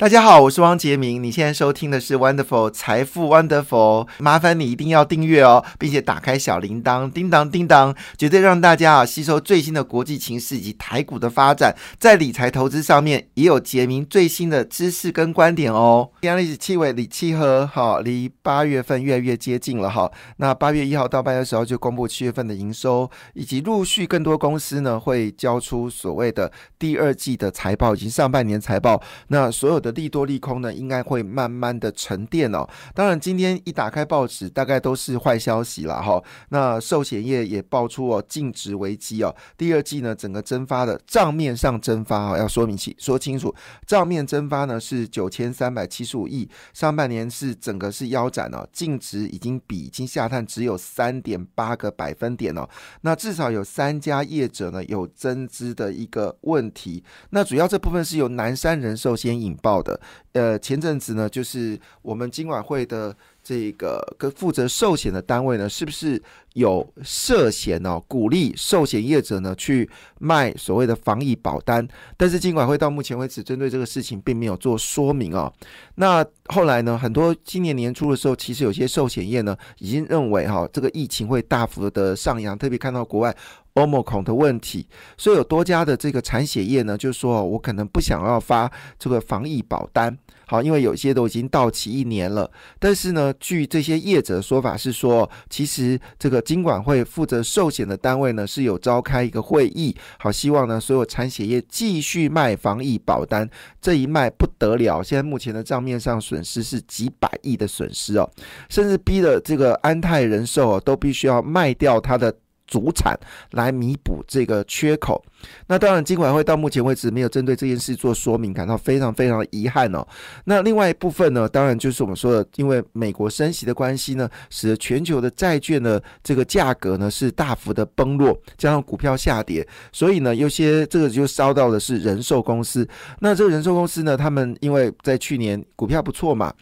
[0.00, 1.22] 大家好，我是汪杰明。
[1.22, 16.08] 你现在收听的是 Wonderful 财富 Wonderful，麻烦你一定要订阅哦，并且打开小铃铛，叮当叮当，绝对让大家啊吸收最新的国际情势以及台股的发展，在理财投资上面也有杰明最新的知识跟观点哦。
[16.22, 20.10] 阳历气味李七和哈，离八月份越来越接近了哈。
[20.38, 28.98] 那八月一号到八月十号就公布七月份的营收，以及陆续更多公司呢会交出所谓的第二季的财报以及上半年财报。
[29.28, 32.68] 那所有的利多利空呢，应该会慢慢的沉淀哦。
[32.94, 36.22] 当然，今天一打开报纸，大概都是坏消息了哈。
[36.50, 43.54] 那寿险业也爆出哦净值危机哦，第二季呢整个蒸发的账面上蒸发啊，要说明清说清楚，
[43.86, 52.68] 账面蒸发呢是九千三百七十五亿，上半年是整个是腰斩哦，净值已经比已经下探只有三点八个百分点哦。
[53.02, 60.00] 那至少有三家业者呢有增资的一个问题，那主要这部分是由南山人寿先引爆的。
[60.32, 66.22] 呃，前阵子呢，就是我们金管会的这个跟负责寿险的单位呢，是不是
[66.54, 69.88] 有涉嫌哦，鼓励寿险业者呢去
[70.18, 71.86] 卖所谓的防疫保单？
[72.16, 75.52] 但是金管会到目前为止针对这个事情并没有做说明哦。
[75.96, 83.34] 那后来呢，很多今年年初的时候，其实有些寿险业呢已经认为哈，这个疫情会大幅的上扬，特别看到国外。
[83.74, 84.84] 欧盟孔的问题，
[85.16, 92.50] 所以有多家的这个产险业呢，就说我可能不想要发这个防疫保单，好，因为有些都已经到期一年了。
[92.80, 103.48] 但是呢，据这些业者的说法是说，其实这个金管会负责寿险的单位呢是有召开一个会议，好，希望呢所有产险业继续卖防疫保单，
[103.80, 108.28] 这一卖不得了，现在目前的账面上损损失是几百亿的损失哦，
[108.68, 112.34] 甚至逼的这个安泰人寿哦都必须要卖掉它的。
[112.70, 113.18] 主产
[113.50, 115.20] 来弥补这个缺口，
[115.66, 120.06] 那当然，金管会到目前为止没有针对这件事做说明，感到非常非常遗憾哦。
[120.44, 132.88] 那另外一部分呢，当然就是我们说的，因为美国升息的关系呢，使得全球的债券的这个价格呢是大幅的崩落，加上股票下跌，所以呢，有些这个就烧到的是人寿公司。
[133.18, 136.54] 那这个人寿公司呢，他们因为在去年股票不错嘛。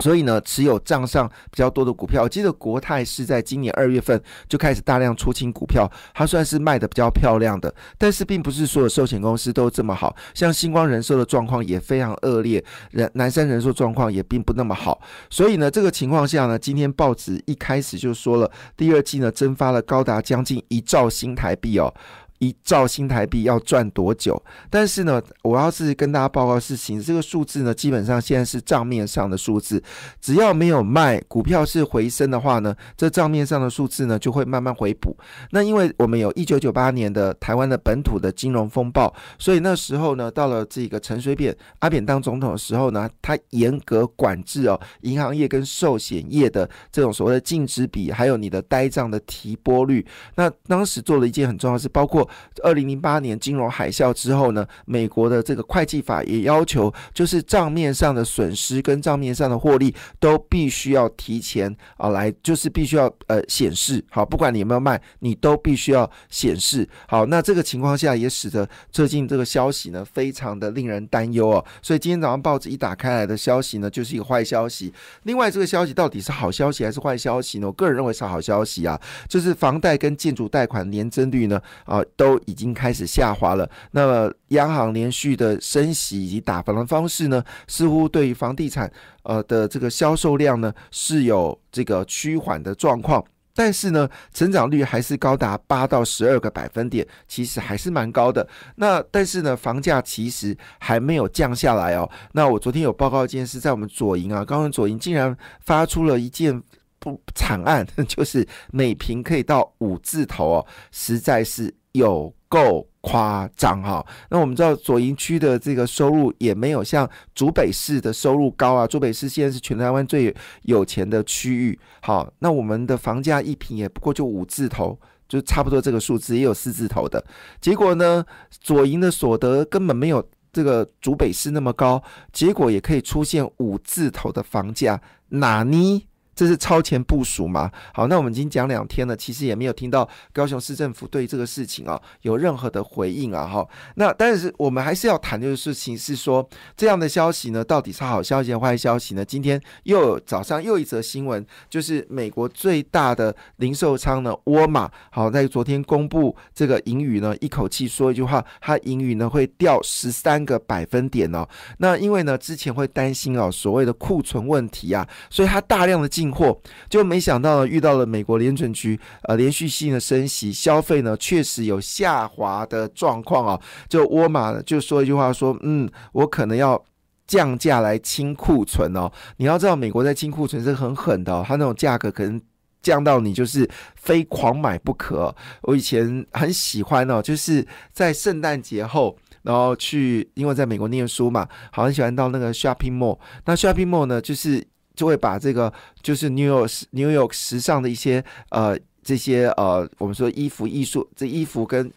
[0.00, 21.92] 所以呢，持有账上比较多的股票，我记得国泰是在今年二月份就开始大量出清股票，它算是卖的比较漂亮的，但是并不是所有寿险公司都这么好，像星光人寿的状况也非常恶劣，人南山人寿状况也并不那么好，所以呢，这个情况下呢，今天报纸一开始就说了，第二季呢蒸发了高达将近一兆新台币哦。
[22.38, 24.40] 一兆新台币要赚多久？
[24.70, 29.82] 但是呢，我要是跟大家报告事情，这个数字呢，基本上现在是账面上的数字。
[30.20, 35.16] 只要没有卖股票是回升的话呢，这账面上的数字呢就会慢慢回补。
[35.50, 50.06] 那因为我们有一九九八年的台湾的本土的金融风暴，所以那时候呢，到了这个陈水扁阿扁当总统的时候呢，他严格管制哦，银行业跟寿险业的这种所谓的净值比，还有你的呆账的提拨率。
[50.34, 52.25] 那当时做了一件很重要的事，包括
[52.62, 67.26] 二零零八年金融海啸之后呢，美国的这个会计法也要求，就是账面上的损失跟账面上的获利都必须要提前啊来，就是必须要呃显示好，不管你有没有卖，你都必须要显示好。
[67.26, 71.64] 那这个情况下也使得最近这个消息呢，非常的令人担忧哦。
[71.82, 74.92] 所以今天早上报纸一打开来的消息呢，就是一个坏消息。
[75.24, 77.66] 另外，这个消息到底是好消息还是坏消息呢？
[77.66, 82.02] 我个人认为是好消息啊，就是房贷跟建筑贷款年增率呢啊。
[82.16, 83.68] 都已经开始下滑了。
[83.90, 88.90] 那么，央行连续的升息以及打房的方式呢，似乎对于房地产
[89.22, 93.22] 呃的这个销售量呢是有这个趋缓的状况。
[93.54, 98.46] 但是呢，成长率还是高达八到十二个百分点，其实还是蛮高的。
[98.74, 102.10] 那但是呢，房价其实还没有降下来哦。
[102.32, 106.62] 那我昨天有报告一件事，在我们左营啊，刚刚左营竟然发出了一件。
[106.98, 114.04] 不惨案， 就是每平可以到五字头哦，实在是有够夸张哈。
[114.30, 121.78] 那我们知道左营区的这个收入也没有像竹北市的收入高啊，竹北市现在是全台湾最有钱的区域。
[122.00, 124.98] 好，那我们的房价一平也不过就五字头，
[125.28, 127.24] 就差不多这个数字，也有四字头的。
[127.60, 136.06] 结果呢，左营的所得根本没有这个竹北市那么高，结果也可以出现五字头的房价，哪呢？
[136.36, 137.68] 这是超前部署嘛？
[137.94, 143.46] 好，那我们已经讲两天了，其实也没有听到高雄市政府对这个事情啊有任何的回应啊。
[143.46, 146.46] 哈，那但是我们还是要谈这个事情，是说
[146.76, 149.24] 这样的消息呢，到底是好消息还是坏消息呢？
[149.24, 161.48] 今天又早上又一则新闻，就是美国最大的零售商呢，沃尔玛，好，在昨天公布这个盈余呢，一口气说一句话，它盈余呢会掉十三个百分点哦。
[161.78, 173.60] 那因为呢，之前会担心哦，所谓的库存问题啊，所以它大量的进进货，就没想到呢，遇到了美国联准局呃连续性的升息，消费呢确实有下滑的状况啊。
[173.88, 176.82] 就沃尔玛就说一句话说，嗯，我可能要
[177.26, 179.10] 降价来清库存哦。
[179.36, 182.40] 你要知道，美国在清库存是很狠的，它那种价格可能。
[182.82, 185.34] 降到你就是非狂买不可。
[185.62, 193.18] 我以前很喜欢哦，就是在圣诞节后，然后去，因为在美国念书嘛，好很喜欢到那个 shopping mall。
[193.44, 194.64] 那 shopping mall 呢，就是
[194.96, 195.72] 就会把这个
[196.02, 198.76] 就是 New York New York 时尚的一些呃。
[199.06, 201.88] 这些呃，我们说衣服艺术，这衣服跟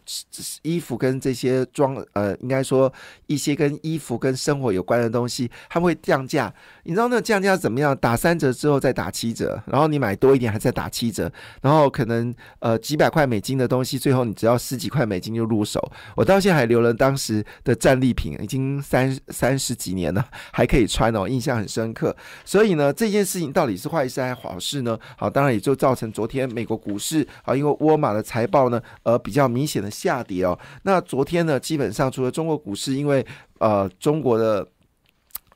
[0.62, 2.94] 衣服跟这些装呃，应该说
[3.26, 6.54] 一些跟衣服跟生活有关的东西，他们会降价。
[6.84, 7.98] 你知道那降价怎么样？
[7.98, 11.32] 打三折之后再打七折，然后你买多一点还在打七折，
[11.64, 15.82] 然后可能呃几百块美金的东西，最后你只要十几块美金就入手。
[16.16, 20.24] 我到现在还留了当时的战利品，已经三三十几年了，
[20.54, 22.16] 还可以穿哦，印象很深刻。
[22.46, 24.96] 所以呢，这件事情到底是坏事还是好事呢？
[25.18, 26.99] 好，当然也就造成昨天美国股。
[27.00, 30.60] 是啊，因为沃尔玛的财报呢，而比较明显的下跌哦。
[30.84, 33.26] 那昨天呢，基本上除了中国股市，因为
[33.60, 34.68] 呃，中国的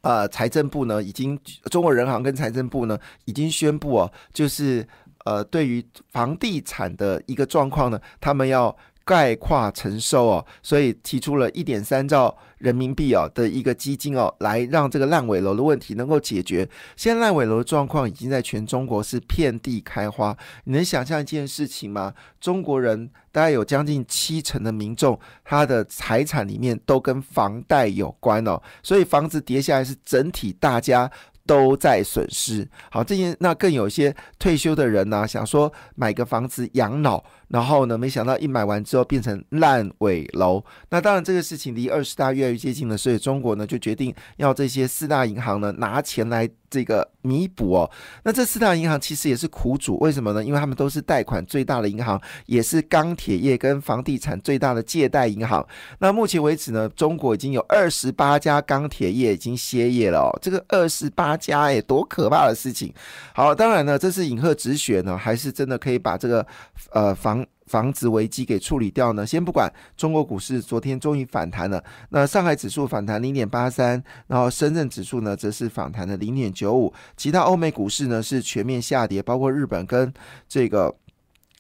[0.02, 1.38] 呃财政部呢，已经
[1.70, 4.88] 中国人行跟财政部呢，已经宣布哦，就是
[5.26, 8.76] 呃，对于房地产的一个状况呢，他们要。
[9.06, 16.68] 概括承受哦，所以提出了一点三兆人民币哦的一个基金哦，来让这个烂尾楼的问题能够解决。
[16.96, 20.36] 现在烂尾楼的状况已经在全中国是遍地开花。
[20.64, 22.14] 你能想象一件事情吗？
[22.40, 31.12] 中国人大概有将近七成的民众，他的财产里面都跟房贷有关哦，所以房子跌下来是整体大家。
[31.46, 32.68] 都在损失。
[32.92, 40.64] 好，这些那更有一些退休的人呢，想说买个房子养老，然后呢，没想到一买完之后变成烂尾楼。
[40.90, 46.50] 那当然，这个事情离二十大越来越接近了，所以中国呢就决定要这些四大银行呢拿钱来。
[46.74, 47.92] 这个弥补哦，
[48.24, 50.44] 那这四大银行其实也是苦主，为什么呢？
[50.44, 55.64] 因为他们都是贷款最大的银行，也是钢铁业跟房地产最大的借贷银行。
[56.00, 60.34] 那目前为止呢，中国已经有二十八家钢铁业已经歇业了哦。
[60.42, 62.94] 这个二十八家哎，多可怕的事情！
[63.34, 66.46] 好，当然呢，这是饮鹤止血呢，还是真的可以把这个
[66.92, 67.46] 呃房？
[67.66, 69.26] 房子危机给处理掉呢？
[69.26, 80.14] 先不管中国股市昨天终于反弹了，那上海指数反弹零点八三，然后深圳指数呢则是反弹的零点九五，其他欧美股市呢是全面下跌，包括日本跟
[80.48, 80.94] 这个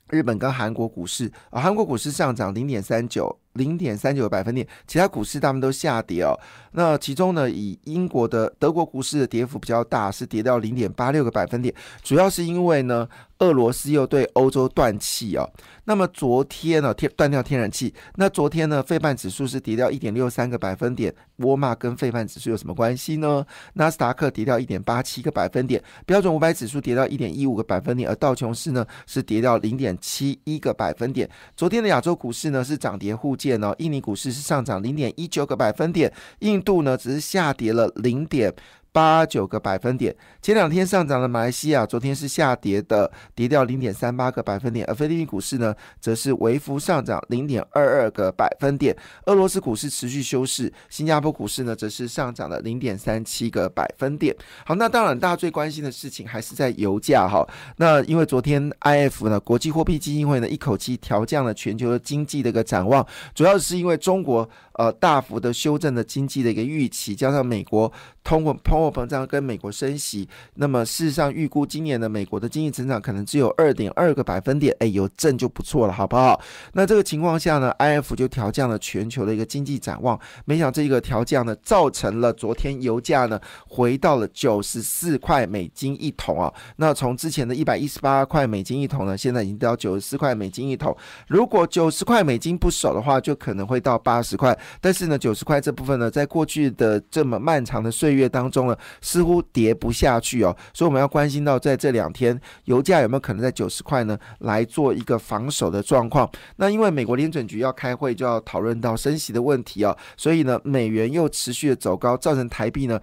[0.09, 3.39] 日本跟韩国股市啊，韩国股市上涨零点三九。
[3.53, 6.37] 零点三九个百分点，其他股市他们都下跌哦。
[6.71, 13.07] 那其中呢，以英国的德国股市的跌幅比较大，是跌到零点八六个百分点，主要是因为呢，
[13.39, 15.47] 俄罗斯又对欧洲断气哦。
[15.85, 21.13] 那么昨天呢，天断掉天然气，那昨天呢，费半指数是跌掉一点六三个百分点。
[21.37, 23.45] 沃尔玛跟费半指数有什么关系呢？
[23.73, 31.29] 纳斯达克跌掉一点八七个百分点，标准五百指数跌到一点一五个百分点，而道琼斯呢是跌掉零点七一个百分点。
[31.57, 33.33] 昨天的亚洲股市呢是涨跌互。
[33.35, 38.53] 见哦，印尼股市是上涨零点一九个百分点，印度呢只是下跌了零点。
[38.93, 44.85] 八九个百分点，前两天上涨的马来西亚，昨天是下跌的，跌掉零点三八个百分点。
[44.85, 48.95] 而菲律宾股市呢，则是微幅上涨零点二二个百分点。
[49.25, 54.35] 俄罗斯股市持续休市，新加坡股市呢，则是上涨了零点三七个百分点。
[54.63, 57.43] 好，那当然大家最关心的事情还是在油价哈。
[57.77, 63.03] 那因为昨天 I F 呢，国际货币基金会呢，一口气调降了全球的经济的一个展望，
[63.33, 67.91] 主要是因为中国呃大幅的修正了经济的一个预期，加上美国
[68.23, 68.82] 通过通。
[68.91, 76.39] 膨胀跟美国升息，那么事实上预估今年的美国的经济增长可能只有二点二个百分点，哎，有正就不错了，好不好？
[76.73, 80.19] 那这个情况下呢，I F 就调降了全球的一个经济展望。
[80.45, 86.53] 没想这个调降呢，造成了昨天油价呢回到了九十四块美金一桶啊。
[86.77, 90.95] 那从之前的一百一十八块美金一桶呢，现在已经到九十四块美金一桶。
[91.27, 94.57] 如果九十块美金不守的话，就可能会到八十块。
[94.81, 98.72] 但是呢，九十块这部分呢，在过去的这么漫长的岁月当中呢。
[99.01, 104.17] 似乎跌不下去哦，所以我们要关心到在这两天油价有没有可能在九十块呢？
[104.39, 106.29] 来做一个防守的状况。
[106.57, 112.99] 那因为美国联准局要开会，就要讨论到升息的问题哦，所以呢，美元又持续的走高，造成台币呢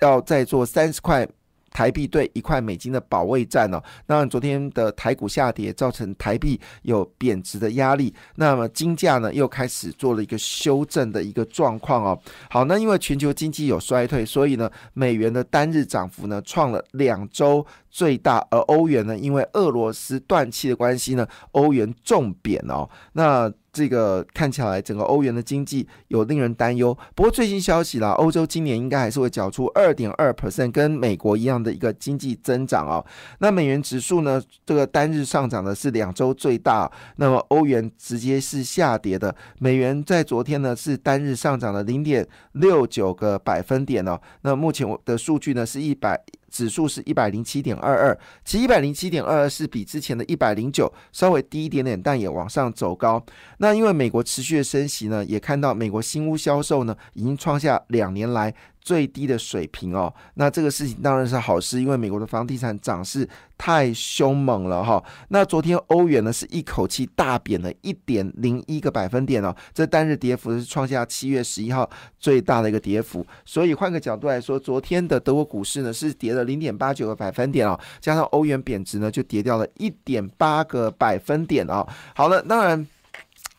[0.00, 1.28] 要再做三十块。
[1.74, 3.82] 台币对一块美金的保卫战哦。
[4.06, 8.14] 那昨天的台股下跌，造成台币有贬值的压力。
[8.36, 12.18] 那么金价呢，又开始做了一个修正的一个状况哦。
[12.48, 22.90] 好，那因为全球经济有衰退，所以呢，美元的单日涨幅呢创了两周最大，而欧元呢，因为俄罗斯断气的关系呢，欧元重贬哦。
[23.12, 26.96] 那这个看起来整个欧元的经济有令人担忧。
[27.14, 33.04] 不过最新消息啦，欧洲今年应该还是会缴出二点二 percent，跟美国一样的一个经济增长哦。
[33.38, 39.32] 那美元指数呢，这个单日上涨的是两周最大，那么欧元直接是下跌的。
[39.60, 44.20] 美元在昨天呢是单日上涨了零点六九个百分点哦。
[44.42, 46.20] 那目前我的数据呢是一百。
[46.54, 53.20] 指数是一百零七点二二，其一百零七点二二是比之前的一百零九稍微低一点点，但也往上走高。
[53.58, 58.54] 那因为美国持续的升息呢，也看到美国新屋销售呢已经创下两年来。
[58.84, 63.26] 最低的水平哦，那这个事情当然是好事，因为美国的房地产涨势
[63.56, 65.02] 太凶猛了哈。
[65.28, 71.88] 那昨天欧元呢是一口气大贬了一点零一个百分点哦，这单日跌幅是创下七月十一号
[72.18, 73.26] 最大的一个跌幅。
[73.46, 81.88] 所以换个角度来说，昨天的德国股市呢是跌了零点八九个百分点哦，加上欧元贬值呢就跌掉了一点八个百分点哦。
[82.14, 82.86] 好了，当然。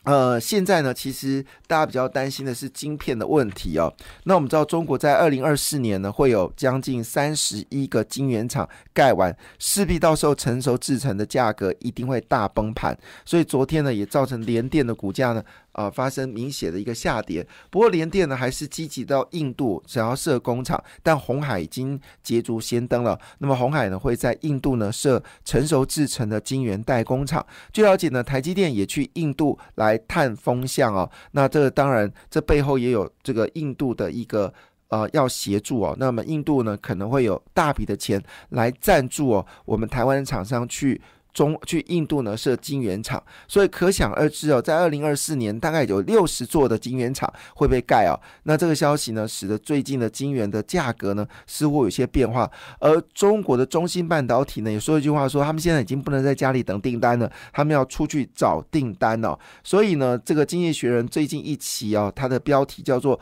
[0.06, 3.94] 呃，现在呢，其实大家比较担心的是晶片的问题哦。
[4.24, 12.98] 那我们知道，中国在二零二四年呢，会有将近三十一个晶圆厂盖完，势必到时候成熟制成的价格一定会大崩盘。
[13.26, 15.44] 所以昨天呢，也造成联电的股价呢。
[15.76, 17.46] 啊，发生明显的一个下跌。
[17.70, 23.20] 不过联电呢，还是积极到印度想要设工厂，但红海已经捷足先登了。
[23.40, 27.46] 那么红海呢，会在印度呢设成熟制成的晶圆代工厂。
[27.74, 31.12] 据了解呢，台积电也去印度来探风向哦。
[31.32, 34.54] 那这个当然，这背后也有这个印度的一个
[34.88, 35.94] 呃要协助哦。
[36.00, 41.02] 那么印度呢，可能会有大笔的钱来赞助哦，我们台湾的厂商去。
[41.36, 48.16] 中去印度呢设晶圆厂，所以可想而知哦，在二零二四年大概有六十座的晶圆厂会被盖哦。
[48.44, 52.50] 那这个消息呢，使得最近的晶圆的价格呢似乎有些变化。
[52.80, 59.38] 而中国的中芯半导体呢也说一句话，说他们现在已经不能在家里等订单了，他们要出去找订单哦。
[59.62, 63.20] 所以呢，这个《经济学人》最近一期哦，它的标题叫做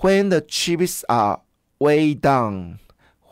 [0.00, 1.40] “When the chips are
[1.78, 2.78] way down”。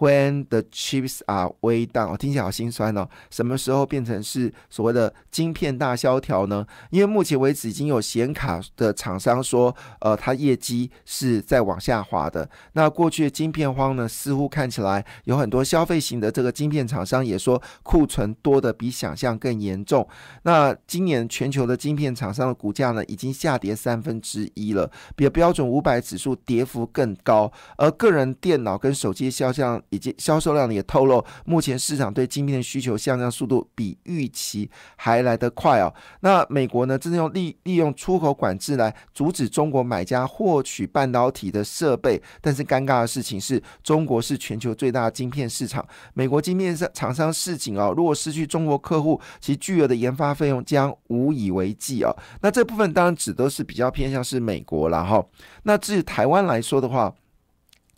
[0.01, 3.07] When the chips are way down，听起来好心酸哦。
[3.29, 6.67] 什么时候变成是所谓的晶片大萧条呢？
[6.89, 12.49] 因为目前为止已经有显卡的厂商说，呃，它业绩是在往下滑的。
[12.73, 20.09] 那过去的晶片荒呢，似乎看起来有很多消费型的这个晶片厂商也说库存多的比想象更严重。
[20.45, 27.53] 那今年全球的晶片厂商的股价呢，已经下跌三分之一了，比标准五百指数跌幅更高。
[27.77, 29.79] 而个人电脑跟手机销量。
[29.91, 35.93] 以及销售量也透露，目前市场对晶片的需求下降速度比预期还来得快哦。
[36.21, 42.21] 那美国呢，正在用利利用出口管制来阻止中国买家获取半导体的设备。
[42.41, 52.17] 但是尴尬的事情是，中国是全球最大的晶片市场，美国晶片厂商市井哦，如果失去中国客户，其巨额的研发费用将无以为继哦。
[52.43, 55.25] 那这部分当然指的是比较偏向是美国了哈。
[55.65, 57.13] 那至于台湾来说的话，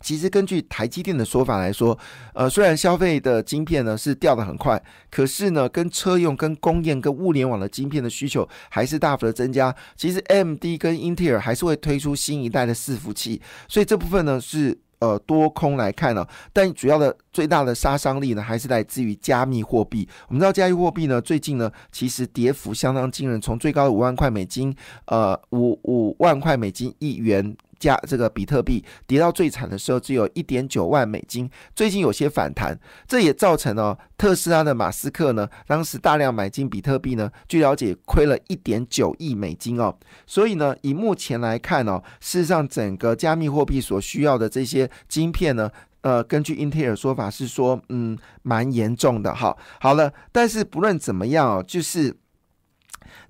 [0.03, 1.97] 其实根据台积电的说法来说，
[2.33, 4.79] 呃，虽然消费的晶片呢是掉的很快，
[5.09, 9.73] 可是呢，跟车用、跟工业、跟物联网的晶片的需求还是大幅的增加。
[9.95, 20.05] 其实 M D 跟英特尔还是会推出新一代的伺服器，所以这部分呢是呃多空来看呢，但主要的最大的杀伤力呢还是来自于加密货币。
[20.27, 27.55] 我们知道加密货币呢最近呢其实跌幅相当惊人，从最高的五万块美金，呃五五万块美金一元。
[27.83, 31.49] 加这个比特币跌到最惨的时候，只有一点九万美金。
[31.75, 39.93] 最近有些反弹，这也造成了特斯拉的马斯克呢，当时大量买进比特币呢，据了解亏了一点九亿美金哦。
[40.25, 45.69] 所以呢，以目前来看哦，事实上整个加密货币所需要的这些晶片呢，
[46.01, 49.57] 呃，根据英特尔说法是说，嗯，蛮严重的哈。
[49.81, 52.15] 好了，但是不论怎么样哦，就是。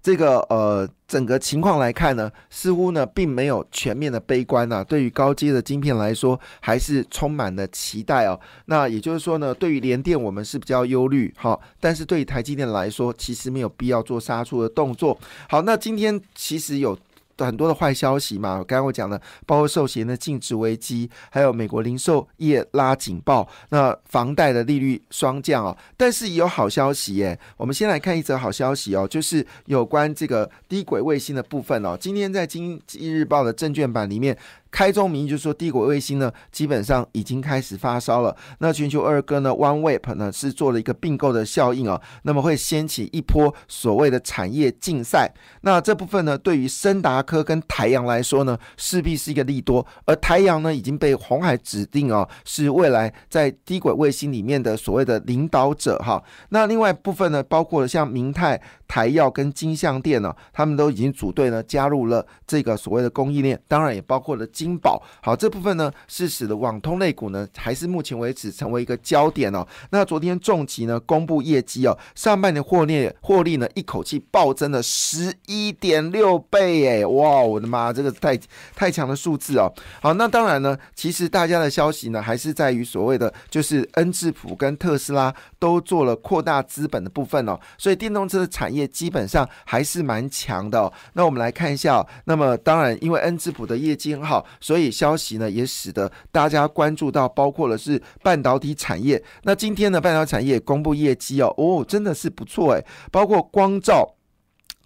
[0.04, 4.84] 这个呃，整个情况来看呢，似乎呢并没有全面的悲观呐。
[4.84, 8.38] 对于高阶的晶片来说，还是充满了期待哦。
[8.66, 15.18] 那也就是说呢，对于联电我们是比较忧虑哈，但是对于台积电来说，其实没有必要做杀出的动作。
[15.48, 17.00] 好，那今天其实有。
[17.38, 25.78] 很多的坏消息嘛，刚刚我讲的，包括寿险的净值危机，还有美国零售业拉警报，那房贷的利率双降哦。
[25.98, 31.98] 但是也有好消息耶，我们先来看一则好消息哦，就是有关这个低轨卫星的部分哦。
[32.00, 34.38] 今天在经济日报的证券版里面。
[34.74, 38.36] 开宗明义就说低轨卫星呢，基本上已经开始发烧了。
[38.58, 45.32] 那全球二哥呢，OneWeb 呢是做了一个并购的效应哦，那么会掀起一波所谓的产业竞赛。
[45.62, 49.86] 那这部分呢，对于森达科跟台阳来说呢，势必是一个利多。
[50.06, 56.22] 而台阳呢，已经被红海指定哦，是未来在低轨卫星里面的所谓的领导者哈。
[56.50, 65.01] 那另外部分呢，包括了像明泰、台药跟金相电呢，他们都已经组队呢，加入了这个所谓的供应链，当然也包括了金宝。
[65.22, 69.67] 好，这部分呢，是使得网通类股呢，还是目前为止成为一个焦点哦。
[69.91, 78.39] 那昨天重疾呢公布业绩哦，上半年获利获利呢一口气暴增了十一点六倍，耶，哇，我的妈，这个太
[78.75, 79.72] 太强的数字哦。
[80.01, 90.91] 好，那当然呢，其实大家的消息呢，还是在于所谓的就是恩智浦跟特斯拉都做了扩大资本的部分哦，所以电动车的产业基本上还是蛮强的。
[91.13, 99.24] 那我们来看一下，那么当然因为恩智浦的业绩很好，所以消息呢也使得大家关注到，包括了是半导体产业。
[99.44, 104.16] 那今天呢，半导体产业公布业绩哦，哦，真的是不错诶，包括光照。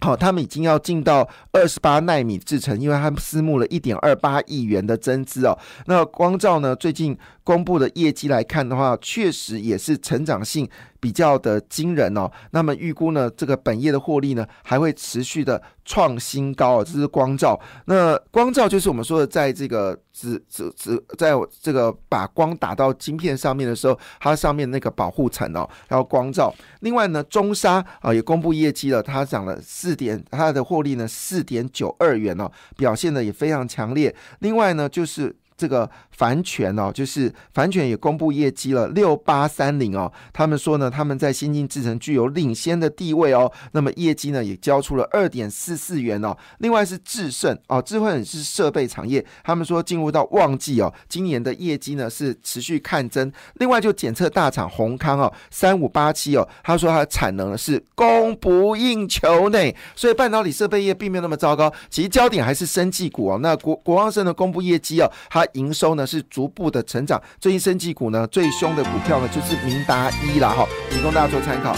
[0.00, 5.58] 好，他们已经要进到二十八纳米制程，因为他们私募了一点二八亿元的增资哦。
[5.86, 10.68] 那光照呢，最近公布的业绩来看的话，确实也是成长性。
[11.00, 17.56] 比较的惊人哦，那么预估呢，这个本业的获利呢还会持续的创新高哦，这是光照。
[17.84, 21.30] 那光照就是我们说的，在这个只只只在
[21.62, 26.52] 这个把光打到晶片上面的时候，它上面那个保护层哦，然后光照。
[26.80, 34.12] 另外呢，中沙啊也公布业绩了，它涨了四点，它的获利呢四点九二元哦，表现的也非常强烈。
[34.40, 35.90] 另外呢，就是这个。
[36.10, 40.12] 凡泉哦，就是凡泉也公布业绩了，六八三零哦。
[40.32, 43.48] 他们说呢，他们在先进制程具有领先的地位哦。
[43.70, 46.36] 那么业绩呢，也交出了二点四四元哦。
[46.58, 53.30] 另外是智胜哦，智慧是设备产业，他们说进入到旺季哦，今年的业绩呢是持续看增。
[53.54, 59.58] 另外就检测大厂宏康哦，三五八七哦，他说它的产能呢是供不应求呢，
[59.94, 61.72] 所以半导体设备业并没有那么糟糕。
[61.88, 63.38] 其实焦点还是生技股哦。
[63.40, 66.08] 那国国旺生的公布业绩哦，它营收呢。
[66.08, 71.76] 是逐步的成长，最近升绩股呢最凶的股票呢就是明达一了哈，提供大家做参考。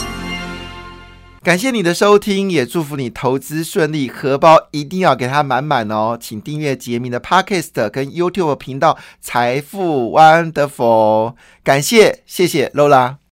[1.43, 6.17] 感谢你的收听，也祝福你投资顺利，荷包一定要给它满满哦。
[6.21, 11.35] 请订阅杰明的 Podcast 跟 YouTube 频道财富 Wonderful，
[11.65, 13.21] 感谢谢谢 Lola。